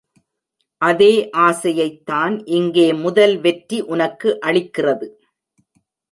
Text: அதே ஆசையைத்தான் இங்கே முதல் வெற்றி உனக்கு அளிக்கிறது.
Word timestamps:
அதே 0.81 1.29
ஆசையைத்தான் 1.37 2.35
இங்கே 2.49 2.93
முதல் 2.93 3.35
வெற்றி 3.39 3.81
உனக்கு 3.81 4.39
அளிக்கிறது. 4.45 5.07